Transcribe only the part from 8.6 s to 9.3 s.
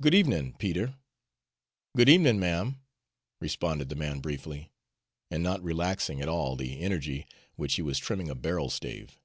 stave.